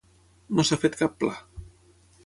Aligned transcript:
No 0.59 0.65
s'ha 0.69 0.79
fet 0.85 0.97
cap 1.03 1.15
pla. 1.25 1.37